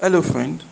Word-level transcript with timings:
Hello, 0.00 0.22
friend. 0.22 0.62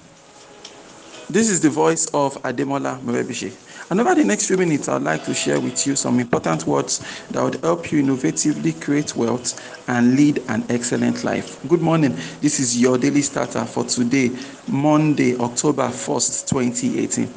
This 1.28 1.50
is 1.50 1.60
the 1.60 1.68
voice 1.68 2.06
of 2.14 2.40
Ademola 2.44 3.00
Morebise. 3.00 3.56
And 3.90 4.00
over 4.00 4.14
the 4.14 4.22
next 4.22 4.46
few 4.46 4.56
minutes, 4.56 4.88
I'd 4.88 5.02
like 5.02 5.24
to 5.24 5.34
share 5.34 5.58
with 5.58 5.84
you 5.84 5.96
some 5.96 6.20
important 6.20 6.64
words 6.64 7.00
that 7.32 7.42
would 7.42 7.56
help 7.56 7.90
you 7.90 8.04
innovatively 8.04 8.80
create 8.80 9.16
wealth 9.16 9.60
and 9.88 10.14
lead 10.14 10.44
an 10.46 10.64
excellent 10.68 11.24
life. 11.24 11.58
Good 11.66 11.80
morning. 11.82 12.14
This 12.40 12.60
is 12.60 12.80
your 12.80 12.98
daily 12.98 13.22
starter 13.22 13.64
for 13.64 13.82
today, 13.82 14.30
Monday, 14.68 15.36
October 15.38 15.88
1st, 15.88 16.48
2018. 16.48 17.28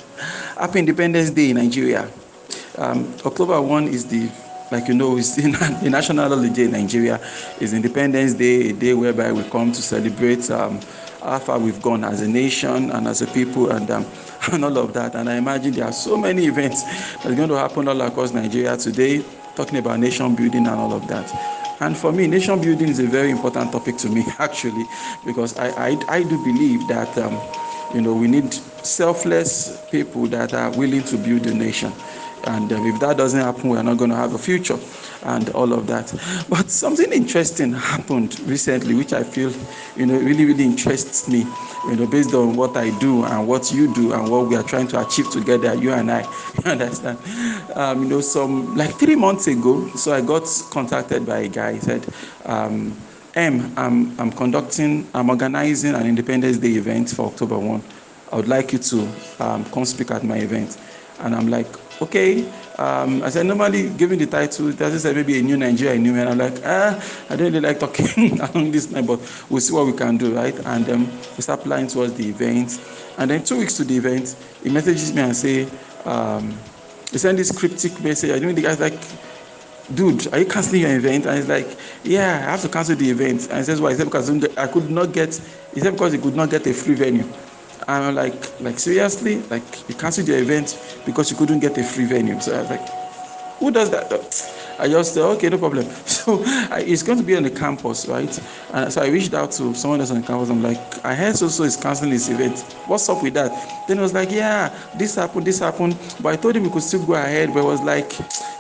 Happy 0.60 0.78
Independence 0.80 1.32
Day 1.32 1.50
in 1.50 1.56
Nigeria. 1.56 2.08
Um, 2.78 3.12
October 3.26 3.60
1 3.60 3.88
is 3.88 4.06
the 4.06 4.30
like 4.72 4.88
you 4.88 4.94
know, 4.94 5.18
it's 5.18 5.36
the 5.36 5.90
national 5.90 6.30
holiday 6.30 6.66
in 6.66 6.72
Nigeria. 6.74 7.20
is 7.60 7.74
Independence 7.74 8.36
Day, 8.36 8.70
a 8.70 8.74
day 8.74 8.94
whereby 8.94 9.32
we 9.32 9.42
come 9.50 9.72
to 9.72 9.82
celebrate 9.82 10.52
um, 10.52 10.80
how 11.22 11.40
far 11.40 11.60
we've 11.60 11.82
gone 11.82 12.04
as 12.04 12.22
a 12.22 12.28
nation 12.28 12.92
and 12.92 13.08
as 13.08 13.22
a 13.22 13.28
people 13.28 13.70
and, 13.70 13.90
um, 13.92 14.06
and 14.52 14.64
all 14.64 14.78
of 14.78 14.94
that. 14.94 15.16
And 15.16 15.30
I 15.30 15.36
imagine 15.36 15.74
there 15.74 15.86
are 15.86 15.92
so 15.94 16.18
many 16.18 16.46
events 16.46 16.84
that's 17.22 17.36
going 17.36 17.50
to 17.50 17.58
happen 17.58 17.88
all 17.88 18.02
across 18.02 18.32
Nigeria 18.32 18.78
today, 18.78 19.24
talking 19.56 19.78
about 19.80 20.00
nation 20.00 20.36
building 20.36 20.68
and 20.68 20.80
all 20.80 20.94
of 20.94 21.08
that. 21.08 21.32
And 21.82 21.98
for 21.98 22.12
me, 22.12 22.28
nation 22.28 22.60
building 22.62 22.90
is 22.90 23.00
a 23.00 23.08
very 23.08 23.32
important 23.32 23.72
topic 23.72 23.98
to 23.98 24.10
me, 24.10 24.26
actually, 24.40 24.86
because 25.26 25.58
I, 25.58 25.90
I, 25.90 25.98
I 26.10 26.24
do 26.24 26.38
believe 26.44 26.88
that, 26.88 27.18
um, 27.18 27.40
you 27.94 28.02
know, 28.02 28.14
we 28.14 28.28
need 28.28 28.54
selfless 28.54 29.82
people 29.90 30.28
that 30.28 30.54
are 30.54 30.72
willing 30.72 31.04
to 31.04 31.18
build 31.18 31.46
a 31.48 31.54
nation 31.54 31.92
and 32.48 32.72
uh, 32.72 32.76
if 32.84 33.00
that 33.00 33.18
doesn't 33.18 33.40
happen 33.40 33.70
we're 33.70 33.82
not 33.84 33.98
going 33.98 34.10
to 34.10 34.16
have 34.16 34.34
a 34.34 34.38
future 34.38 34.78
and 35.24 35.50
all 35.50 35.74
of 35.74 35.88
that 35.88 36.14
but 36.50 36.70
something 36.70 37.12
interesting 37.12 37.74
happened 37.74 38.40
recently 38.42 38.94
which 38.96 39.14
i 39.14 39.24
feel 39.24 39.52
you 39.98 40.06
know 40.06 40.18
really 40.20 40.46
really 40.46 40.64
interests 40.64 41.28
me 41.28 41.46
you 41.88 41.96
know 41.96 42.06
based 42.08 42.34
on 42.34 42.56
what 42.56 42.76
i 42.78 42.90
do 43.00 43.24
and 43.26 43.48
what 43.48 43.72
you 43.72 43.94
do 43.94 44.14
and 44.14 44.30
what 44.30 44.48
we 44.48 44.56
are 44.56 44.64
trying 44.64 44.88
to 44.88 45.00
achieve 45.06 45.30
together 45.30 45.74
you 45.76 45.92
and 45.92 46.12
i 46.12 46.22
you 46.66 46.72
understand 46.72 47.18
um, 47.76 48.04
you 48.04 48.10
know 48.10 48.22
some 48.22 48.76
like 48.76 48.94
three 48.96 49.16
months 49.16 49.48
ago 49.48 49.88
so 49.96 50.14
i 50.14 50.22
got 50.22 50.44
contacted 50.72 51.26
by 51.26 51.40
a 51.40 51.48
guy 51.48 51.74
he 51.74 51.80
said 51.80 52.06
um, 52.46 52.96
M, 53.36 53.72
I'm, 53.78 54.20
I'm 54.20 54.32
conducting, 54.32 55.08
I'm 55.14 55.30
organizing 55.30 55.94
an 55.94 56.08
Independence 56.08 56.58
Day 56.58 56.72
event 56.72 57.10
for 57.12 57.28
October 57.28 57.60
1. 57.60 57.82
I 58.32 58.36
would 58.36 58.48
like 58.48 58.74
you 58.74 58.80
to 58.80 59.08
um, 59.40 59.66
come 59.66 59.86
speak 59.86 60.12
at 60.12 60.24
my 60.24 60.38
event. 60.38 60.78
And 61.20 61.36
I'm 61.36 61.48
like, 61.48 61.68
okay. 62.02 62.52
Um, 62.78 63.22
I 63.24 63.30
said, 63.30 63.46
normally 63.46 63.90
giving 63.90 64.20
the 64.20 64.28
title, 64.28 64.72
doesn't 64.72 65.00
say 65.00 65.14
maybe 65.14 65.40
a 65.40 65.42
new 65.44 65.58
Nigeria, 65.58 65.96
a 65.96 66.00
new 66.00 66.14
man. 66.14 66.28
I'm 66.28 66.38
like, 66.38 66.60
ah, 66.66 67.02
I 67.30 67.36
don't 67.36 67.48
really 67.52 67.60
like 67.62 67.80
talking 67.80 68.40
along 68.42 68.72
this 68.72 68.92
line, 68.92 69.06
but 69.06 69.20
we'll 69.50 69.62
see 69.62 69.74
what 69.74 69.86
we 69.86 69.94
can 69.94 70.18
do, 70.18 70.34
right? 70.36 70.58
And 70.66 70.90
um, 70.90 71.20
we 71.36 71.42
start 71.44 71.64
planning 71.64 71.88
towards 71.88 72.14
the 72.14 72.28
event. 72.30 72.72
And 73.18 73.30
then 73.32 73.44
two 73.44 73.58
weeks 73.58 73.76
to 73.78 73.84
the 73.84 73.98
event, 73.98 74.36
he 74.62 74.70
messages 74.70 75.14
me 75.14 75.22
and 75.22 75.36
say, 75.36 75.72
um, 76.06 76.64
he 77.12 77.18
sent 77.18 77.38
this 77.38 77.52
cryptic 77.52 78.00
message. 78.02 78.32
I 78.32 78.40
know 78.40 78.54
the 78.54 78.62
guy's 78.62 78.80
like, 78.80 79.04
dude, 79.94 80.32
are 80.34 80.40
you 80.40 80.46
canceling 80.46 80.82
your 80.82 80.96
event? 80.96 81.26
And 81.26 81.36
he's 81.38 81.48
like, 81.50 81.80
yeah, 82.04 82.46
I 82.48 82.52
have 82.52 82.62
to 82.62 82.70
cancel 82.70 82.96
the 82.96 83.10
event. 83.10 83.48
And 83.50 83.58
he 83.58 83.64
says, 83.64 83.82
why? 83.82 83.92
He 83.92 83.98
said, 83.98 84.06
because 84.06 84.30
I 84.58 84.68
could 84.68 84.90
not 84.90 85.12
get, 85.12 85.34
he 85.74 85.80
said, 85.80 85.92
because 85.92 86.14
he 86.14 86.20
could 86.20 86.36
not 86.36 86.50
get 86.50 86.66
a 86.68 86.74
free 86.74 86.96
venue. 86.96 87.34
And 87.88 88.06
I'm 88.06 88.16
like, 88.16 88.60
like 88.62 88.80
seriously, 88.80 89.42
like 89.44 89.88
you 89.90 89.96
canceled 89.96 90.28
your 90.28 90.40
event 90.40 90.78
because 91.06 91.32
you 91.32 91.38
couldn't 91.38 91.60
get 91.60 91.78
a 91.78 91.84
free 91.84 92.06
venue. 92.06 92.40
So 92.40 92.56
I 92.56 92.62
was 92.62 92.70
like, 92.70 92.88
who 93.60 93.72
does 93.72 93.90
that? 93.92 94.10
I 94.80 94.88
just 94.88 95.14
said, 95.14 95.24
okay, 95.24 95.50
no 95.50 95.58
problem. 95.58 95.86
So 96.06 96.44
I, 96.72 96.82
it's 96.86 97.04
going 97.04 97.18
to 97.18 97.24
be 97.24 97.36
on 97.36 97.44
the 97.44 97.50
campus, 97.50 98.08
right? 98.08 98.40
And 98.74 98.92
so 98.92 99.02
I 99.02 99.08
reached 99.08 99.34
out 99.34 99.52
to 99.54 99.74
someone 99.74 100.00
else 100.00 100.12
on 100.12 100.22
the 100.22 100.28
campus. 100.28 100.50
I'm 100.50 100.62
like, 100.62 101.04
I 101.06 101.16
heard 101.16 101.36
so 101.36 101.48
so 101.48 101.64
is 101.64 101.78
canceling 101.78 102.12
this 102.12 102.30
event. 102.30 102.62
What's 102.86 103.08
up 103.10 103.22
with 103.24 103.34
that? 103.36 103.52
Then 103.88 103.98
he 103.98 104.02
was 104.04 104.14
like, 104.14 104.32
yeah, 104.32 104.76
this 104.94 105.16
happened, 105.16 105.48
this 105.48 105.60
happened. 105.60 105.98
But 106.20 106.34
I 106.34 106.36
told 106.38 106.56
him 106.56 106.64
we 106.64 106.70
could 106.70 106.84
still 106.84 107.06
go 107.06 107.14
ahead, 107.14 107.54
but 107.54 107.60
it 107.62 107.64
was 107.64 107.82
like, 107.82 108.12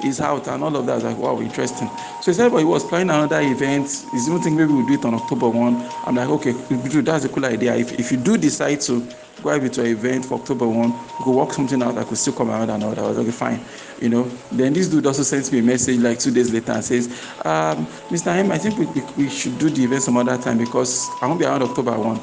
he's 0.01 0.19
out 0.21 0.47
and 0.47 0.63
all 0.63 0.75
of 0.75 0.85
that. 0.85 0.93
I 0.93 0.95
was 0.95 1.03
like, 1.03 1.17
wow, 1.17 1.39
interesting. 1.41 1.89
So 2.21 2.31
he 2.31 2.33
said, 2.33 2.51
but 2.51 2.57
he 2.59 2.65
was 2.65 2.85
planning 2.85 3.09
another 3.11 3.41
event. 3.41 3.87
He's 4.11 4.27
even 4.29 4.41
thinking 4.41 4.57
maybe 4.57 4.73
we'll 4.73 4.85
do 4.85 4.93
it 4.93 5.05
on 5.05 5.13
October 5.13 5.49
1. 5.49 5.89
I'm 6.05 6.15
like, 6.15 6.29
okay, 6.29 6.51
that's 6.51 7.25
a 7.25 7.29
cool 7.29 7.45
idea. 7.45 7.75
If, 7.75 7.93
if 7.99 8.11
you 8.11 8.17
do 8.17 8.37
decide 8.37 8.81
to, 8.81 9.07
go 9.41 9.49
ahead 9.49 9.71
to 9.73 9.81
an 9.81 9.87
event 9.87 10.25
for 10.25 10.35
October 10.35 10.67
1, 10.67 10.91
we 10.91 11.23
could 11.23 11.31
work 11.31 11.53
something 11.53 11.81
out, 11.81 11.97
I 11.97 12.03
could 12.03 12.17
still 12.17 12.33
come 12.33 12.49
around 12.49 12.69
and 12.69 12.83
all 12.83 12.91
that. 12.91 13.01
Was 13.03 13.17
okay, 13.17 13.31
fine. 13.31 13.59
You 14.01 14.09
know. 14.09 14.23
Then 14.51 14.73
this 14.73 14.87
dude 14.87 15.05
also 15.05 15.23
sends 15.23 15.51
me 15.51 15.59
a 15.59 15.63
message 15.63 15.99
like 15.99 16.19
two 16.19 16.31
days 16.31 16.51
later 16.51 16.73
and 16.73 16.83
says, 16.83 17.07
um, 17.45 17.85
Mr. 18.09 18.27
M, 18.27 18.51
I 18.51 18.57
think 18.57 18.77
we, 18.77 18.85
we, 18.87 19.01
we 19.17 19.29
should 19.29 19.57
do 19.57 19.69
the 19.69 19.83
event 19.83 20.03
some 20.03 20.17
other 20.17 20.37
time 20.37 20.57
because 20.57 21.09
I 21.21 21.27
won't 21.27 21.39
be 21.39 21.45
around 21.45 21.63
October 21.63 21.97
1. 21.97 22.19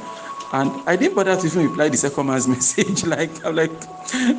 And 0.53 0.71
I 0.87 0.95
didn't 0.95 1.17
bother 1.17 1.37
to 1.37 1.47
even 1.47 1.69
reply 1.69 1.89
the 1.89 1.97
second 1.97 2.27
man's 2.27 2.47
message. 2.57 3.05
like, 3.05 3.45
I'm 3.45 3.57
like, 3.57 3.73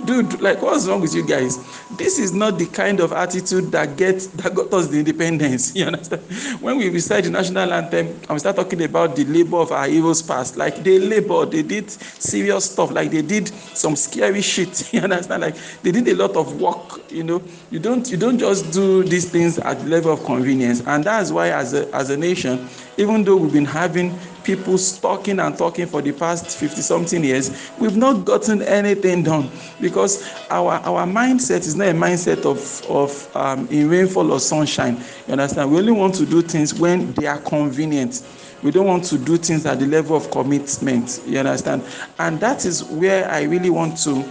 dude, 0.06 0.40
like, 0.42 0.62
what's 0.62 0.88
wrong 0.88 1.02
with 1.02 1.14
you 1.14 1.26
guys? 1.26 1.58
This 1.98 2.18
is 2.18 2.34
not 2.34 2.58
the 2.58 2.66
kind 2.66 3.00
of 3.02 3.12
attitude 3.12 3.72
that 3.72 3.98
get 3.98 4.20
that 4.38 4.56
got 4.56 4.74
us 4.74 4.88
the 4.88 5.00
independence. 5.00 5.76
You 5.78 5.86
understand? 5.86 6.22
When 6.62 6.78
we 6.78 6.90
recite 6.90 7.26
the 7.26 7.30
national 7.30 7.72
anthem 7.72 8.08
and 8.08 8.30
we 8.30 8.40
start 8.40 8.56
talking 8.56 8.82
about 8.84 9.16
the 9.16 9.26
labor 9.26 9.58
of 9.58 9.72
our 9.72 9.88
heroes 9.88 10.22
past, 10.22 10.58
like 10.58 10.84
they 10.84 10.98
labor, 10.98 11.46
they 11.46 11.62
did 11.62 11.92
serious 11.92 12.72
stuff, 12.72 12.92
like 12.92 13.12
they 13.12 13.22
did 13.22 13.50
some 13.50 13.96
scary 13.96 14.42
shit. 14.42 14.92
You 14.98 15.02
understand? 15.02 15.42
Like 15.42 15.56
they 15.84 15.92
did 15.92 16.08
a 16.08 16.16
lot 16.16 16.36
of 16.36 16.60
work. 16.60 17.02
You 17.12 17.24
know, 17.24 17.44
you 17.70 17.80
don't 17.80 18.10
you 18.10 18.18
don't 18.18 18.40
just 18.40 18.72
do 18.72 19.04
these 19.04 19.30
things 19.30 19.60
at 19.60 19.80
the 19.80 19.86
level 19.86 20.14
of 20.14 20.24
convenience, 20.24 20.82
and 20.88 21.04
that's 21.04 21.32
why 21.32 21.50
as 21.50 21.74
a 21.74 21.94
as 21.94 22.10
a 22.10 22.18
nation, 22.18 22.68
even 22.98 23.24
though 23.24 23.36
we've 23.36 23.54
been 23.54 23.66
having 23.66 24.18
people 24.48 24.78
talking 24.78 25.40
and 25.42 25.58
talking 25.58 25.86
for 25.86 26.02
the 26.02 26.14
past 26.14 26.58
50 26.58 26.82
something 26.82 27.22
years, 27.22 27.70
we've 27.78 27.98
not 27.98 28.24
gotten 28.24 28.62
anything 28.62 29.22
done 29.22 29.52
because 29.82 30.26
our, 30.50 30.76
our 30.76 31.06
mindset 31.06 31.60
is 31.60 31.76
not 31.76 31.90
a 31.90 31.92
mindset 31.92 32.46
of, 32.46 32.90
of 32.90 33.36
um, 33.36 33.68
in 33.68 33.90
rainfall 33.90 34.32
or 34.32 34.40
sunshine. 34.40 34.96
You 35.28 35.34
understand? 35.34 35.70
We 35.70 35.78
only 35.80 35.92
want 35.92 36.16
to 36.16 36.26
do 36.26 36.42
things 36.42 36.74
when 36.74 37.12
they 37.16 37.28
are 37.28 37.40
convenient. 37.40 38.26
We 38.64 38.72
don't 38.72 38.88
want 38.88 39.04
to 39.06 39.18
do 39.18 39.36
things 39.36 39.66
at 39.66 39.80
the 39.80 39.86
level 39.86 40.16
of 40.16 40.32
commitment. 40.32 41.22
You 41.28 41.40
understand? 41.40 41.84
And 42.18 42.40
that 42.40 42.64
is 42.64 42.86
where 42.86 43.30
I 43.30 43.42
really 43.44 43.70
want 43.70 43.98
to 44.06 44.24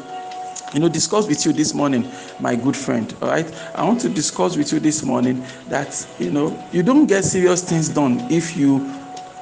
you 0.72 0.81
know 0.81 0.88
discuss 0.88 1.28
with 1.28 1.44
you 1.47 1.53
this 1.53 1.75
morning 1.75 2.10
my 2.41 2.56
good 2.56 2.77
friend 2.77 3.15
all 3.22 3.28
right 3.28 3.47
i 3.77 3.84
want 3.84 4.00
to 4.00 4.09
discuss 4.09 4.56
with 4.56 4.72
you 4.72 4.81
this 4.81 5.04
morning 5.04 5.41
that 5.69 6.04
you 6.19 6.28
know 6.28 6.60
you 6.72 6.83
don't 6.83 7.06
get 7.06 7.25
serious 7.25 7.62
things 7.62 7.88
done 7.88 8.21
if 8.33 8.56
you 8.56 8.81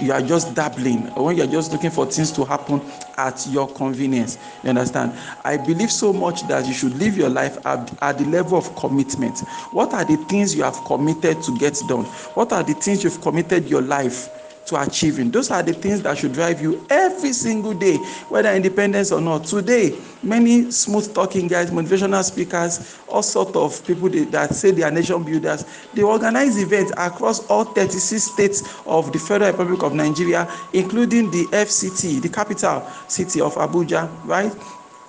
you 0.01 0.13
are 0.13 0.23
just 0.23 0.55
dabbling. 0.55 1.09
Or 1.11 1.27
when 1.27 1.37
you 1.37 1.45
are 1.45 1.49
just 1.49 1.73
looking 1.73 1.91
for 1.91 2.07
things 2.07 2.33
to 2.33 2.45
happen 2.45 2.81
at 3.17 3.47
your 3.49 3.69
convenience 3.69 4.39
you 4.63 4.71
understand? 4.71 5.13
I 5.45 5.57
believe 5.57 5.91
so 5.91 6.13
much 6.13 6.47
that 6.49 6.67
you 6.67 6.73
should 6.75 6.95
live 6.97 7.17
your 7.17 7.29
life 7.29 7.59
at, 7.67 7.93
at 8.03 8.19
the 8.19 8.25
level 8.25 8.59
of 8.59 8.75
commitment. 8.77 9.41
What 9.71 9.93
are 9.95 10.05
the 10.05 10.17
things 10.17 10.55
you 10.55 10.63
have 10.63 10.83
committed 10.85 11.43
to 11.43 11.59
get 11.59 11.81
done? 11.89 12.05
What 12.35 12.53
are 12.53 12.63
the 12.63 12.75
things 12.75 13.05
you've 13.05 13.21
committed 13.21 13.69
your 13.69 13.83
life 13.83 14.29
to 14.67 14.81
achieving. 14.81 15.31
Those 15.31 15.51
are 15.51 15.63
the 15.63 15.73
things 15.73 16.03
that 16.03 16.19
should 16.19 16.33
drive 16.33 16.61
you 16.61 16.85
every 16.91 17.33
single 17.33 17.75
day, 17.75 17.97
whether 18.29 18.53
independence 18.53 19.13
or 19.13 19.21
not. 19.21 19.45
Today, 19.45 19.97
many 20.23 20.71
smooth 20.71 21.15
talking 21.15 21.49
guys, 21.49 21.71
motivational 21.71 22.23
speakers, 22.25 22.99
all 23.09 23.23
sort 23.23 23.55
of 23.57 23.85
people 23.87 24.09
that 24.09 24.55
say 24.55 24.71
they 24.71 24.83
are 24.83 24.91
nation 24.91 25.23
builders, 25.23 25.65
they 25.93 26.03
organize 26.03 26.57
events 26.63 26.93
across 26.97 27.47
all 27.49 27.65
36 27.65 28.23
states 28.23 28.63
of 28.87 29.13
the 29.13 29.19
Federal 29.19 29.51
Republic 29.53 29.83
of 29.83 29.95
Nigeria, 29.95 30.51
including 30.73 31.31
the 31.31 31.45
FCT, 31.47 32.23
the 32.23 32.29
capital 32.29 32.87
city 33.09 33.41
of 33.41 33.55
Abuja, 33.55 34.11
right? 34.25 34.53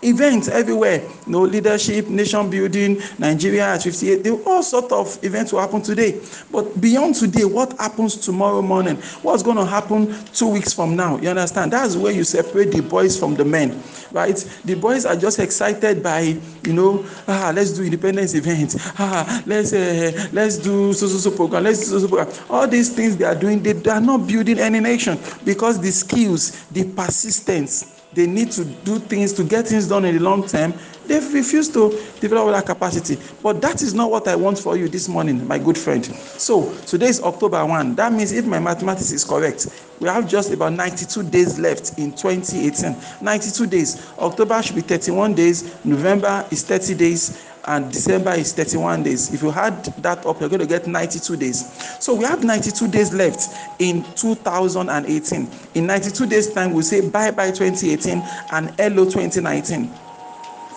Events 0.06 0.48
everywhere. 0.48 1.02
You 1.26 1.32
know 1.32 1.42
leadership 1.42 2.08
nation 2.08 2.50
building 2.50 3.02
nigeria 3.18 3.74
at 3.74 3.84
58 3.84 4.24
there 4.24 4.34
all 4.46 4.64
sort 4.64 4.92
of 4.92 5.24
events 5.24 5.52
will 5.52 5.62
happen 5.62 5.82
today. 5.82 6.22
But 6.52 6.80
beyond 6.80 7.16
today 7.16 7.46
what 7.46 7.78
happens 7.80 8.16
tomorrow 8.16 8.62
morning? 8.62 8.98
What's 9.22 9.44
going 9.44 9.58
to 9.58 9.66
happen 9.66 10.16
two 10.34 10.48
weeks 10.48 10.74
from 10.74 10.96
now? 10.96 11.18
You 11.18 11.30
understand? 11.30 11.74
That's 11.74 11.96
where 11.96 12.12
you 12.12 12.24
separate 12.24 12.72
the 12.72 12.82
boys 12.82 13.18
from 13.18 13.36
the 13.36 13.46
men 13.46 13.82
right? 14.16 14.38
The 14.64 14.76
boys 14.76 15.06
are 15.06 15.16
just 15.16 15.40
excited 15.40 16.02
by 16.02 16.40
you 16.64 16.74
know 16.74 17.06
ah 17.28 17.52
let's 17.54 17.72
do 17.72 17.84
independence 17.84 18.34
events. 18.34 18.76
ah 18.98 19.44
let's 19.46 19.74
uh, 19.74 20.30
let's 20.32 20.58
do 20.58 20.94
so 20.94 21.08
so 21.08 21.18
so 21.18 21.32
program. 21.32 21.64
Let's 21.64 21.80
do 21.80 21.86
so 21.86 22.00
so 22.00 22.08
program. 22.08 22.34
All 22.50 22.68
these 22.68 22.90
things 22.96 23.18
they 23.18 23.26
are 23.26 23.36
doing 23.36 23.62
they, 23.62 23.74
they 23.74 23.92
are 23.92 24.02
not 24.02 24.26
building 24.26 24.58
any 24.58 24.80
nation 24.80 25.20
because 25.44 25.80
the 25.80 25.92
skills 25.92 26.64
the 26.72 26.86
persistence 26.86 28.02
they 28.16 28.26
need 28.26 28.50
to 28.52 28.66
do 28.66 28.98
things 28.98 29.34
to 29.34 29.44
get 29.44 29.68
things 29.68 29.88
done 29.88 30.06
in 30.06 30.16
the 30.16 30.24
long 30.24 30.48
term 30.48 30.74
they 31.08 31.20
refuse 31.20 31.70
to 31.70 32.02
develop 32.20 32.52
that 32.52 32.66
capacity. 32.66 33.18
But 33.44 33.62
that 33.62 33.82
is 33.84 33.94
not 33.94 34.10
what 34.10 34.28
i 34.28 34.36
want 34.36 34.58
for 34.58 34.76
you 34.76 34.90
this 34.90 35.08
morning 35.08 35.48
my 35.48 35.60
good 35.60 35.78
friend. 35.78 36.04
So 36.06 36.74
today 36.88 37.08
is 37.08 37.22
october 37.22 37.64
1 37.64 37.96
that 37.96 38.12
means 38.12 38.32
if 38.32 38.46
my 38.46 38.60
mathematics 38.60 39.12
is 39.12 39.24
correct 39.24 39.68
we 40.00 40.10
have 40.10 40.28
just 40.28 40.52
about 40.52 40.74
92 40.74 41.24
days 41.24 41.60
left 41.60 41.98
in 42.00 42.12
2018 42.12 42.96
92 43.22 43.68
days. 43.68 44.12
October 44.18 44.62
should 44.62 44.76
be 44.76 44.82
31 44.82 45.34
days. 45.36 45.86
November 45.86 46.46
is 46.52 46.64
30 46.64 46.96
days 46.96 47.46
and 47.68 47.92
December 47.92 48.32
is 48.32 48.54
31 48.54 49.04
days. 49.04 49.34
If 49.34 49.42
you 49.42 49.52
add 49.52 49.84
that 50.04 50.26
up, 50.26 50.40
you're 50.40 50.50
going 50.50 50.62
to 50.62 50.68
get 50.68 50.88
92 50.88 51.36
days. 51.36 51.74
So 52.04 52.14
we 52.14 52.24
have 52.26 52.44
92 52.44 52.88
days 52.88 53.14
left 53.14 53.50
in 53.80 54.04
2018. 54.16 55.50
In 55.74 55.88
92 55.88 56.26
days' 56.28 56.54
time, 56.54 56.74
we 56.74 56.84
say 56.84 57.10
bye 57.10 57.32
bye 57.32 57.52
2018 57.52 58.22
and 58.52 58.70
hello 58.80 59.06
2019. 59.06 59.92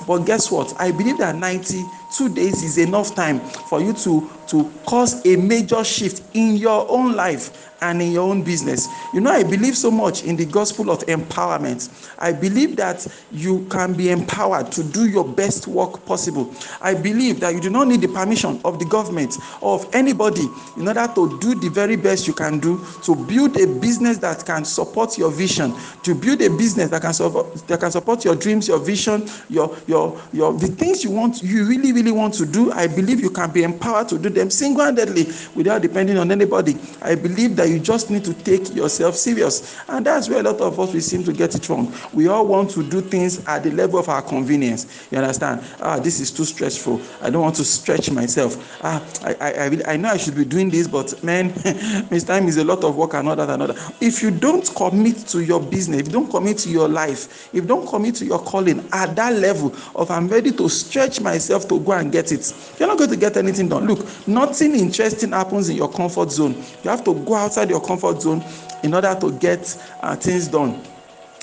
But 0.07 0.21
guess 0.25 0.51
what? 0.51 0.73
I 0.81 0.91
believe 0.91 1.19
that 1.19 1.35
92 1.35 2.31
days 2.31 2.63
is 2.63 2.79
enough 2.79 3.15
time 3.15 3.41
for 3.41 3.83
you 3.83 3.93
to, 3.93 4.31
to 4.47 4.73
cause 4.87 5.25
a 5.27 5.37
major 5.37 5.85
shift 5.85 6.23
in 6.35 6.57
your 6.57 6.91
own 6.91 7.15
life 7.15 7.68
and 7.81 8.03
in 8.03 8.13
your 8.13 8.29
own 8.29 8.43
business. 8.43 8.89
You 9.15 9.21
know, 9.21 9.31
I 9.31 9.43
believe 9.43 9.77
so 9.77 9.91
much 9.91 10.25
in 10.25 10.37
the 10.37 10.45
gospel 10.47 10.91
of 10.91 11.01
empowerment. 11.07 12.11
I 12.19 12.33
believe 12.33 12.77
that 12.77 13.07
you 13.33 13.67
can 13.71 13.95
be 13.95 14.11
empowered 14.11 14.73
to 14.73 14.83
do 14.83 15.09
your 15.09 15.25
best 15.25 15.67
work 15.69 16.05
possible. 16.05 16.53
I 16.81 16.95
believe 16.95 17.41
that 17.41 17.55
you 17.55 17.61
do 17.61 17.71
not 17.71 17.89
need 17.89 18.01
the 18.01 18.09
permission 18.09 18.61
of 18.65 18.79
the 18.79 18.85
government 18.85 19.37
or 19.61 19.75
of 19.75 19.95
anybody 19.95 20.47
in 20.77 20.89
order 20.89 21.09
to 21.15 21.39
do 21.41 21.55
the 21.55 21.69
very 21.71 21.97
best 21.97 22.27
you 22.27 22.35
can 22.35 22.59
do 22.59 22.85
to 23.05 23.15
build 23.15 23.57
a 23.61 23.67
business 23.67 24.19
that 24.19 24.45
can 24.45 24.65
support 24.65 25.19
your 25.19 25.31
vision, 25.31 25.75
to 26.03 26.15
build 26.15 26.41
a 26.43 26.51
business 26.51 26.91
that 26.91 27.03
can 27.03 27.15
support 27.15 27.55
that 27.69 27.81
can 27.81 27.91
support 27.91 28.25
your 28.25 28.35
dreams, 28.35 28.69
your 28.69 28.79
vision, 28.79 29.29
your 29.49 29.77
your 29.87 30.21
your 30.33 30.53
the 30.53 30.67
things 30.69 31.05
you 31.05 31.11
want 31.11 31.43
you 31.43 31.67
really 31.67 31.93
really 31.93 32.13
want 32.13 32.35
to 32.35 32.47
do. 32.47 32.73
I 32.73 32.87
believe 32.87 33.21
you 33.21 33.31
can 33.31 33.51
be 33.51 33.63
empowered 33.63 34.09
to 34.09 34.19
do 34.19 34.29
them 34.29 34.51
single-handedly 34.51 35.27
without 35.55 35.83
depending 35.83 36.19
on 36.19 36.31
anybody. 36.33 36.77
I 37.03 37.15
believe 37.15 37.57
that 37.57 37.68
you 37.69 37.79
just 37.79 38.11
need 38.11 38.25
to 38.25 38.35
take 38.35 38.75
yourself 38.75 39.15
serious. 39.15 39.77
And 39.89 40.05
that's 40.07 40.29
where 40.29 40.41
a 40.41 40.43
lot 40.43 40.61
of 40.61 40.79
us 40.79 40.93
we 40.93 41.01
seem 41.01 41.25
to 41.25 41.33
get 41.33 41.55
it 41.55 41.69
wrong. 41.69 41.93
We 42.13 42.29
all 42.29 42.47
want 42.47 42.71
to 42.73 42.83
do 42.83 43.01
things 43.01 43.45
at 43.47 43.63
the 43.63 43.71
level 43.71 43.99
of 43.99 44.09
our 44.09 44.23
convenience. 44.23 45.09
You 45.11 45.19
understand? 45.19 45.65
Ah, 45.81 45.99
this 45.99 46.21
is 46.21 46.31
too 46.31 46.45
stressful. 46.45 47.01
I 47.23 47.31
don't 47.31 47.43
want 47.43 47.57
to 47.57 47.65
stretch 47.65 48.11
myself. 48.11 48.79
Ah, 48.83 49.05
I, 49.25 49.35
I, 49.35 49.65
I, 49.67 49.93
I 49.95 49.97
know 49.97 50.09
I 50.09 50.17
should 50.17 50.37
be 50.37 50.45
doing 50.45 50.71
this, 50.71 50.87
but 50.87 51.23
man, 51.23 51.53
this 52.11 52.25
time 52.25 52.49
is 52.49 52.57
a 52.57 52.65
lot 52.65 52.85
of 52.85 52.97
work 52.97 53.15
and 53.15 53.29
that 53.29 53.41
and 53.41 53.63
all 53.63 53.69
that. 53.69 53.95
If 54.01 54.23
you 54.23 54.31
don't 54.31 54.69
commit 54.75 55.19
to 55.29 55.43
your 55.43 55.61
business, 55.61 56.01
if 56.01 56.07
you 56.07 56.13
don't 56.13 56.31
commit 56.31 56.59
to 56.59 56.71
your 56.71 56.89
life, 56.89 57.49
if 57.49 57.63
you 57.63 57.69
don't 57.69 57.87
commit 57.87 58.15
to 58.17 58.25
your 58.25 58.39
calling 58.39 58.87
at 58.93 59.17
that 59.17 59.35
level 59.35 59.75
of 59.95 60.11
I'm 60.11 60.29
ready 60.29 60.53
to 60.53 60.69
stretch 60.69 61.21
myself 61.21 61.69
to 61.69 61.81
go 61.81 61.93
and 61.93 62.13
get 62.13 62.33
it, 62.33 62.53
you're 62.79 62.89
not 62.89 62.99
going 62.99 63.11
to 63.11 63.17
get 63.17 63.37
anything 63.37 63.69
done. 63.69 63.87
Look, 63.87 64.07
nothing 64.29 64.75
interesting 64.75 65.33
happens 65.33 65.69
in 65.69 65.77
your 65.77 65.91
comfort 65.91 66.31
zone. 66.31 66.55
You 66.83 66.91
have 66.91 67.05
to 67.05 67.15
go 67.15 67.35
outside 67.35 67.58
outside 67.59 67.71
your 67.71 67.81
comfort 67.81 68.23
zone 68.23 68.43
in 68.83 68.95
order 68.95 69.17
to 69.21 69.33
get 69.39 69.77
uh, 70.01 70.15
things 70.15 70.49
done 70.49 70.81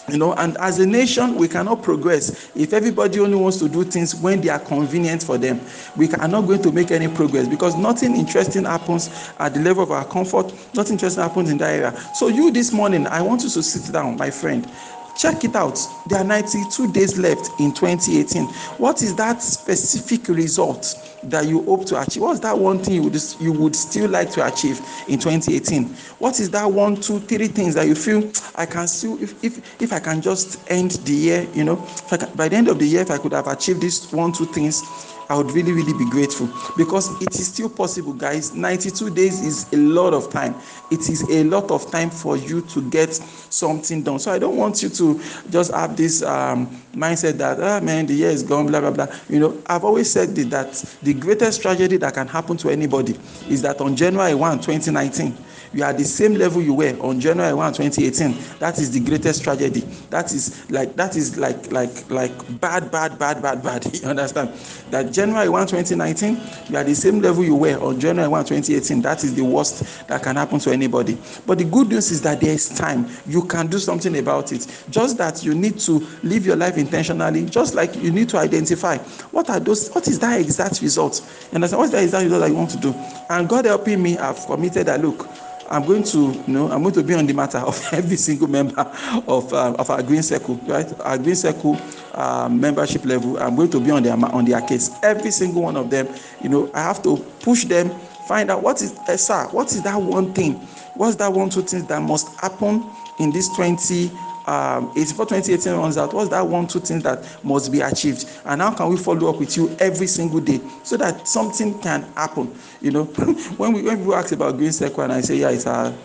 you 0.08 0.20
know? 0.20 0.34
And 0.36 0.56
as 0.58 0.80
a 0.80 0.86
nation 0.86 1.36
we 1.36 1.48
cannot 1.48 1.82
progress 1.82 2.52
if 2.56 2.74
everybody 2.74 3.20
only 3.20 3.36
wants 3.36 3.58
to 3.58 3.68
do 3.68 3.84
things 3.84 4.16
when 4.16 4.40
they 4.40 4.50
are 4.50 4.60
convenient 4.60 5.24
for 5.24 5.38
them. 5.38 5.60
We 5.98 6.12
are 6.14 6.28
not 6.28 6.42
going 6.42 6.62
to 6.62 6.72
make 6.72 6.92
any 6.92 7.08
progress 7.08 7.48
because 7.48 7.76
nothing 7.76 8.16
interesting 8.16 8.66
happens 8.66 9.10
at 9.40 9.56
the 9.56 9.60
level 9.62 9.84
of 9.84 9.92
our 9.92 10.06
comfort. 10.06 10.54
Nothing 10.76 10.94
interesting 10.94 11.24
happens 11.24 11.50
in 11.50 11.58
that 11.58 11.74
area. 11.74 12.00
So 12.14 12.28
you 12.28 12.52
this 12.52 12.72
morning 12.72 13.08
i 13.08 13.22
want 13.22 13.44
you 13.44 13.50
to 13.50 13.64
sit 13.64 13.92
down 13.92 14.16
my 14.18 14.30
friend 14.30 14.70
Check 15.16 15.46
it 15.46 15.56
out. 15.56 15.80
There 16.08 16.20
are 16.20 16.26
92 16.26 16.92
days 16.92 17.18
left 17.18 17.60
in 17.60 17.74
2018. 17.74 18.46
What 18.78 19.02
is 19.02 19.16
that 19.16 19.42
specific 19.42 20.28
result 20.28 20.94
that 21.24 21.48
you 21.48 21.64
hope 21.64 21.86
to 21.86 22.02
achieve? 22.02 22.22
What's 22.22 22.42
that 22.42 22.58
one 22.58 22.80
thing 22.80 22.96
you 22.96 23.04
would, 23.04 23.18
you 23.40 23.54
would 23.54 23.76
still 23.76 24.10
like 24.10 24.30
to 24.32 24.46
achieve 24.46 24.80
in 25.08 25.18
2018? 25.20 25.86
What 26.20 26.40
is 26.42 26.50
that 26.52 26.66
one, 26.66 26.98
two, 26.98 27.20
three 27.20 27.48
things 27.48 27.76
that 27.76 27.88
you 27.88 27.96
feel 27.96 28.30
I 28.56 28.66
can 28.66 28.88
still, 28.88 29.22
if, 29.24 29.42
if, 29.44 29.82
if 29.82 29.94
I 29.94 30.00
can 30.00 30.22
just 30.22 30.60
end 30.70 30.92
the 30.92 31.14
year, 31.14 31.48
you 31.54 31.64
know, 31.64 31.78
can, 32.10 32.30
by 32.36 32.50
the 32.50 32.58
end 32.58 32.68
of 32.68 32.80
the 32.80 32.86
year, 32.86 33.02
if 33.02 33.12
I 33.12 33.18
could 33.18 33.32
have 33.32 33.48
achieved 33.48 33.82
these 33.82 34.12
one, 34.12 34.34
two 34.34 34.46
things, 34.46 34.84
I 35.30 35.36
would 35.38 35.52
really, 35.52 35.72
really 35.72 35.94
be 35.94 36.10
grateful 36.10 36.50
because 36.78 37.10
it 37.22 37.34
is 37.36 37.48
still 37.48 37.70
possible, 37.70 38.14
guys. 38.14 38.54
92 38.54 39.10
days 39.10 39.42
is 39.46 39.72
a 39.74 39.78
lot 39.78 40.14
of 40.14 40.30
time. 40.30 40.56
It 40.92 41.10
is 41.10 41.24
a 41.30 41.44
lot 41.44 41.72
of 41.72 41.90
time 41.90 42.10
for 42.10 42.38
you 42.38 42.62
to 42.62 42.82
get 42.90 43.14
something 43.14 44.04
done. 44.04 44.20
So 44.20 44.32
I 44.32 44.40
don't 44.40 44.56
want 44.56 44.84
you 44.84 44.90
to 44.90 45.22
just 45.50 45.74
have 45.74 45.98
this 45.98 46.22
um, 46.22 46.68
mindset 46.94 47.34
that, 47.34 47.60
ah, 47.60 47.84
man, 47.84 48.06
the 48.06 48.14
year 48.14 48.30
is 48.30 48.44
gone, 48.44 48.68
blah, 48.68 48.82
blah, 48.82 48.92
blah. 48.92 49.08
You 49.30 49.40
know, 49.40 49.62
I've 49.66 49.84
always 49.84 50.12
said 50.12 50.36
that 50.36 50.74
the 51.02 51.14
greatest 51.14 51.62
tragedy 51.62 51.98
that 51.98 52.14
can 52.14 52.28
happen 52.28 52.58
to 52.58 52.70
anybody 52.70 53.18
is 53.50 53.62
that 53.64 53.82
on 53.82 53.96
January 53.96 54.36
1, 54.36 54.62
2019, 54.62 55.36
you 55.76 55.84
are 55.84 55.92
the 55.92 56.06
same 56.06 56.36
level 56.36 56.62
you 56.62 56.74
were 56.74 56.98
on 57.02 57.20
January 57.20 57.54
1, 57.54 57.74
2018. 57.74 58.60
That 58.60 58.80
is 58.80 58.92
the 58.92 59.02
greatest 59.02 59.44
tragedy. 59.44 59.82
That 60.10 60.32
is 60.34 60.72
like 60.72 60.96
that 60.96 61.18
is 61.18 61.38
like 61.38 61.70
like 61.70 62.10
like 62.10 62.62
bad, 62.62 62.90
bad, 62.90 63.20
bad, 63.20 63.42
bad, 63.42 63.62
bad. 63.62 63.86
You 64.06 64.10
understand? 64.10 64.54
That 64.92 65.12
January 65.12 65.50
1, 65.50 65.68
2019, 65.68 66.40
you 66.70 66.78
are 66.78 66.84
the 66.84 66.96
same 66.96 67.20
level 67.20 67.44
you 67.44 67.56
were 67.56 67.78
on 67.82 68.00
January 68.00 68.30
1, 68.30 68.46
2018. 68.46 69.02
That 69.02 69.24
is 69.26 69.36
the 69.36 69.44
worst 69.44 70.08
that 70.08 70.24
can 70.24 70.38
happen 70.38 70.60
to 70.60 70.72
anybody. 70.72 71.18
But 71.46 71.58
the 71.58 71.66
good 71.66 71.90
news 71.90 72.10
is 72.12 72.22
that 72.22 72.40
there 72.40 72.54
is 72.54 72.70
time. 72.70 73.08
You 73.26 73.44
can 73.44 73.68
do 73.68 73.78
something 73.80 74.18
about 74.18 74.54
it. 74.54 74.68
Just 74.90 75.18
that 75.18 75.44
you 75.44 75.56
need 75.56 75.80
to 75.80 76.08
live 76.24 76.46
your 76.46 76.56
life 76.56 76.78
intentionally, 76.78 77.46
just 77.46 77.76
like 77.76 77.96
you 77.98 78.12
need 78.12 78.30
to 78.30 78.38
identify 78.38 78.98
what 79.32 79.50
are 79.50 79.60
those, 79.60 79.90
what 79.90 80.08
is 80.08 80.20
that 80.20 80.40
exact 80.40 80.82
result? 80.82 81.20
And 81.52 81.62
what's 81.64 81.92
that 81.92 82.04
exact 82.04 82.24
result 82.24 82.42
that 82.42 82.50
you 82.50 82.56
want 82.56 82.70
to 82.72 82.78
do? 82.78 82.94
And 83.30 83.50
God 83.50 83.66
helping 83.66 84.02
me, 84.02 84.18
I've 84.18 84.46
committed 84.46 84.88
that 84.88 85.02
look. 85.02 85.28
I'm 85.70 85.86
going 85.86 86.04
to, 86.04 86.18
you 86.48 86.54
know, 86.54 86.72
I'm 86.72 86.82
going 86.84 86.94
to 86.96 87.04
be 87.04 87.14
on 87.14 87.26
the 87.26 87.34
matter 87.34 87.58
of 87.58 87.82
every 87.92 88.18
single 88.18 88.48
member 88.48 88.82
of 89.28 89.52
uh, 89.54 89.74
of 89.80 89.90
our 89.90 90.04
green 90.04 90.24
circle, 90.24 90.56
right? 90.66 90.92
Our 91.02 91.18
green 91.18 91.36
circle 91.36 91.78
uh, 92.14 92.50
membership 92.50 93.06
level. 93.06 93.38
I'm 93.40 93.56
going 93.56 93.70
to 93.72 93.80
be 93.80 93.92
on 93.92 94.04
their 94.04 94.14
on 94.14 94.46
their 94.46 94.62
case. 94.62 94.98
Every 95.04 95.32
single 95.32 95.64
one 95.64 95.76
of 95.78 95.90
them, 95.90 96.08
you 96.42 96.50
know, 96.50 96.70
I 96.74 96.82
have 96.82 97.02
to 97.04 97.18
push 97.42 97.66
them, 97.66 97.90
find 97.90 98.52
out 98.52 98.62
what 98.62 98.82
is, 98.82 98.94
uh, 99.08 99.18
sir, 99.18 99.48
what 99.52 99.68
is 99.72 99.82
that 99.84 100.02
one 100.02 100.34
thing? 100.34 100.56
What's 100.96 101.16
that 101.18 101.32
one 101.34 101.50
two 101.50 101.62
things 101.62 101.86
that 101.88 102.02
must 102.02 102.40
happen 102.40 102.90
in 103.20 103.32
this 103.32 103.50
20 103.50 104.12
um, 104.48 104.92
84 104.96 105.26
2018 105.26 105.74
runs 105.74 105.98
out, 105.98 106.14
what's 106.14 106.30
that 106.30 106.46
one, 106.48 106.68
two 106.68 106.80
things 106.80 107.04
that 107.04 107.44
must 107.44 107.72
be 107.72 107.82
achieved? 107.82 108.30
And 108.46 108.62
how 108.62 108.74
can 108.74 108.90
we 108.90 108.98
follow 108.98 109.30
up 109.30 109.38
with 109.40 109.56
you 109.58 109.76
every 109.80 110.08
single 110.08 110.40
day 110.40 110.62
so 110.84 110.98
that 110.98 111.28
something 111.28 111.80
can 111.80 112.04
happen? 112.14 112.54
You 112.82 112.92
know, 112.92 113.04
when 113.58 113.74
we 113.74 113.82
when 113.82 113.98
people 113.98 114.16
ask 114.16 114.32
about 114.32 114.58
Green 114.58 114.72
Circle 114.72 115.04
and 115.04 115.14
I 115.14 115.22
say, 115.22 115.38
yeah, 115.38 115.50
it's 115.50 115.66
a 115.66 115.98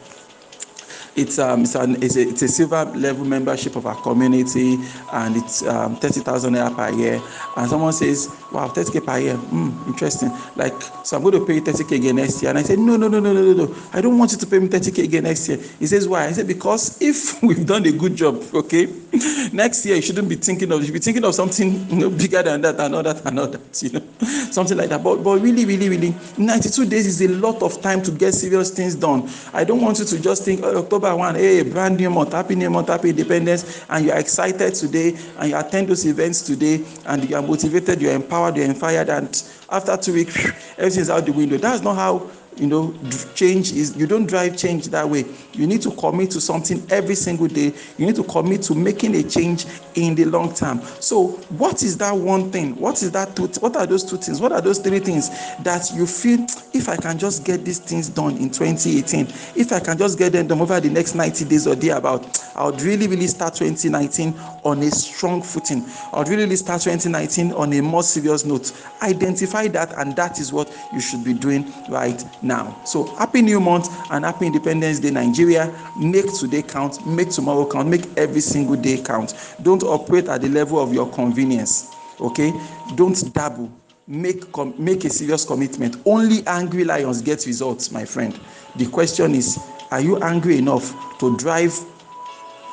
it's 1.16 1.38
um 1.38 1.62
it's, 1.62 1.74
an, 1.74 2.02
it's, 2.02 2.16
a, 2.16 2.22
it's 2.28 2.42
a 2.42 2.48
silver 2.48 2.84
level 2.96 3.24
membership 3.24 3.76
of 3.76 3.86
our 3.86 4.00
community 4.02 4.78
and 5.12 5.36
it's 5.36 5.62
um, 5.66 5.96
30,000 5.96 6.54
naira 6.54 6.74
per 6.74 6.90
year 6.90 7.20
and 7.56 7.68
someone 7.68 7.92
says 7.92 8.28
wow 8.52 8.68
30k 8.68 9.04
per 9.04 9.18
year. 9.18 9.36
Hmm 9.36 9.70
interesting. 9.86 10.30
Like 10.56 10.74
so 11.04 11.16
i'm 11.16 11.22
going 11.22 11.38
to 11.38 11.46
pay 11.46 11.54
you 11.54 11.62
30k 11.62 11.96
again 11.96 12.16
next 12.16 12.42
year. 12.42 12.50
And 12.50 12.58
i 12.58 12.62
said 12.62 12.78
no 12.78 12.96
no 12.96 13.08
no 13.08 13.20
no 13.20 13.32
no 13.32 13.42
no 13.42 13.66
no. 13.66 13.74
I 13.92 14.00
don't 14.00 14.18
want 14.18 14.32
you 14.32 14.38
to 14.38 14.46
pay 14.46 14.58
me 14.58 14.68
30k 14.68 15.04
again 15.04 15.24
next 15.24 15.48
year. 15.48 15.58
He 15.78 15.86
says 15.86 16.08
why? 16.08 16.26
I 16.26 16.32
said 16.32 16.46
because 16.46 17.00
if 17.00 17.42
we've 17.42 17.66
done 17.66 17.86
a 17.86 17.92
good 17.92 18.16
job 18.16 18.42
okay 18.54 18.86
next 19.52 19.84
year 19.86 19.96
you 19.96 20.02
shouldn't 20.02 20.28
be 20.28 20.36
thinking 20.36 20.70
of 20.72 20.80
you 20.80 20.86
should 20.86 20.94
be 20.94 21.00
thinking 21.00 21.24
of 21.24 21.34
something 21.34 21.86
you 21.90 21.96
know, 21.96 22.10
bigger 22.10 22.42
than 22.42 22.60
that 22.60 22.78
and 22.80 22.94
all 22.94 23.02
that 23.02 23.24
and 23.24 23.38
all 23.38 23.46
that 23.46 23.82
you 23.82 23.90
know 23.90 24.02
something 24.50 24.76
like 24.76 24.88
that. 24.88 25.02
But 25.02 25.22
but 25.22 25.40
really 25.40 25.64
really 25.64 25.88
really 25.88 26.14
92 26.38 26.86
days 26.86 27.06
is 27.06 27.20
a 27.22 27.28
lot 27.28 27.62
of 27.62 27.80
time 27.80 28.02
to 28.02 28.10
get 28.10 28.34
serious 28.34 28.70
things 28.70 28.94
done. 28.94 29.28
I 29.52 29.64
don't 29.64 29.80
want 29.80 29.98
you 29.98 30.04
to 30.04 30.20
just 30.20 30.44
think 30.44 30.60
oh, 30.62 30.78
october 30.78 31.14
1 31.14 31.34
hey 31.36 31.62
brand 31.62 31.96
new 31.96 32.10
month 32.10 32.32
happy 32.32 32.54
new 32.54 32.70
month 32.70 32.88
happy 32.88 33.10
independence 33.10 33.84
and 33.88 34.04
you're 34.04 34.16
excited 34.16 34.74
today 34.74 35.16
and 35.38 35.50
you 35.50 35.56
attend 35.58 35.88
those 35.88 36.04
events 36.06 36.42
today 36.42 36.84
and 37.06 37.28
you 37.28 37.36
are 37.36 37.42
motivated 37.42 38.00
you're 38.00 38.12
empowered 38.12 38.39
you're 38.48 38.64
inspired 38.64 39.08
and 39.08 39.42
after 39.70 39.96
two 39.96 40.14
weeks 40.14 40.36
everything's 40.78 41.10
out 41.10 41.26
the 41.26 41.32
window. 41.32 41.56
That's 41.56 41.82
not 41.82 41.96
how 41.96 42.30
you 42.56 42.66
know 42.66 42.94
change 43.34 43.72
is. 43.72 43.96
You 43.96 44.06
don't 44.06 44.26
drive 44.26 44.56
change 44.56 44.88
that 44.88 45.08
way. 45.08 45.24
You 45.52 45.66
need 45.66 45.82
to 45.82 45.90
commit 45.92 46.30
to 46.32 46.40
something 46.40 46.84
every 46.90 47.14
single 47.14 47.46
day. 47.46 47.72
You 47.96 48.06
need 48.06 48.16
to 48.16 48.24
commit 48.24 48.62
to 48.62 48.74
making 48.74 49.14
a 49.14 49.22
change 49.22 49.66
in 49.94 50.14
the 50.14 50.24
long 50.24 50.54
term. 50.54 50.80
So 51.00 51.28
what 51.58 51.82
is 51.82 51.96
that 51.98 52.12
one 52.16 52.50
thing? 52.50 52.76
What 52.76 53.02
is 53.02 53.12
that 53.12 53.36
two 53.36 53.46
what 53.60 53.76
are 53.76 53.86
those 53.86 54.04
two 54.04 54.16
things? 54.16 54.40
What 54.40 54.52
are 54.52 54.60
those 54.60 54.78
three 54.78 54.98
things 54.98 55.30
that 55.62 55.90
you 55.94 56.06
feel 56.06 56.46
if 56.72 56.88
i 56.88 56.96
can 56.96 57.18
just 57.18 57.44
get 57.44 57.64
these 57.64 57.78
things 57.78 58.08
done 58.08 58.36
in 58.36 58.50
2018 58.50 59.26
if 59.56 59.72
i 59.72 59.80
can 59.80 59.98
just 59.98 60.18
get 60.18 60.32
them 60.32 60.46
done 60.46 60.60
over 60.60 60.78
the 60.80 60.88
next 60.88 61.14
90 61.14 61.44
days 61.46 61.66
or 61.66 61.74
day 61.74 61.88
about 61.88 62.40
i 62.56 62.64
would 62.64 62.80
really 62.82 63.06
really 63.08 63.26
start 63.26 63.54
2019 63.54 64.34
on 64.64 64.82
a 64.82 64.90
strong 64.90 65.42
footing. 65.42 65.84
I 66.12 66.18
would 66.18 66.28
really 66.28 66.44
really 66.44 66.56
start 66.56 66.82
2019 66.82 67.52
on 67.52 67.72
a 67.72 67.80
more 67.80 68.02
serious 68.02 68.44
note. 68.44 68.72
Identify 69.02 69.59
that 69.68 69.92
and 69.98 70.14
that 70.16 70.38
is 70.40 70.52
what 70.52 70.70
you 70.92 71.00
should 71.00 71.24
be 71.24 71.32
doing 71.34 71.72
right 71.88 72.24
now. 72.42 72.80
So 72.84 73.04
happy 73.16 73.42
new 73.42 73.60
month 73.60 73.88
and 74.10 74.24
happy 74.24 74.46
Independence 74.46 74.98
Day, 75.00 75.10
Nigeria. 75.10 75.72
Make 75.98 76.32
today 76.38 76.62
count, 76.62 77.06
make 77.06 77.30
tomorrow 77.30 77.68
count, 77.68 77.88
make 77.88 78.06
every 78.16 78.40
single 78.40 78.76
day 78.76 79.02
count. 79.02 79.34
Don't 79.62 79.82
operate 79.82 80.28
at 80.28 80.42
the 80.42 80.48
level 80.48 80.78
of 80.80 80.92
your 80.94 81.10
convenience. 81.10 81.94
Okay? 82.20 82.52
Don't 82.96 83.32
dabble. 83.34 83.70
Make 84.06 84.50
com- 84.52 84.74
make 84.78 85.04
a 85.04 85.10
serious 85.10 85.44
commitment. 85.44 85.96
Only 86.04 86.44
angry 86.46 86.84
lions 86.84 87.22
get 87.22 87.46
results, 87.46 87.92
my 87.92 88.04
friend. 88.04 88.38
The 88.76 88.86
question 88.86 89.34
is, 89.34 89.58
are 89.90 90.00
you 90.00 90.18
angry 90.22 90.58
enough 90.58 90.92
to 91.20 91.36
drive 91.36 91.78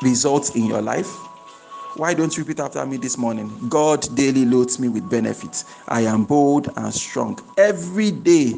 results 0.01 0.55
in 0.55 0.65
your 0.65 0.81
life? 0.81 1.26
Why 1.97 2.13
don't 2.13 2.37
you 2.37 2.43
repeat 2.43 2.59
after 2.59 2.85
me 2.85 2.97
this 2.97 3.17
morning? 3.17 3.51
God 3.69 4.07
daily 4.15 4.45
loads 4.45 4.77
me 4.79 4.87
with 4.87 5.09
benefits. 5.09 5.65
I 5.87 6.01
am 6.01 6.25
bold 6.25 6.69
and 6.77 6.93
strong. 6.93 7.39
Every 7.57 8.11
day, 8.11 8.53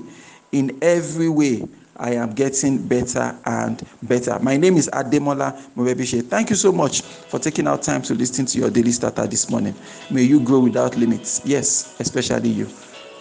in 0.51 0.77
every 0.81 1.29
way, 1.29 1.65
I 1.95 2.15
am 2.15 2.33
getting 2.33 2.85
better 2.85 3.33
and 3.45 3.81
better. 4.03 4.37
My 4.39 4.57
name 4.57 4.75
is 4.75 4.89
Ademola 4.91 5.57
Morebise. 5.73 6.21
Thank 6.27 6.49
you 6.49 6.57
so 6.57 6.73
much 6.73 7.01
for 7.01 7.39
taking 7.39 7.65
out 7.65 7.81
time 7.81 8.01
to 8.03 8.13
listen 8.13 8.45
to 8.45 8.59
your 8.59 8.69
daily 8.69 8.91
starter 8.91 9.25
this 9.25 9.49
morning. 9.49 9.73
May 10.11 10.23
you 10.23 10.41
grow 10.41 10.59
without 10.59 10.97
limits. 10.97 11.41
Yes, 11.45 11.95
especially 12.01 12.49
you. 12.49 12.67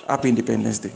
Happy 0.08 0.30
Independence 0.30 0.80
Day. 0.80 0.92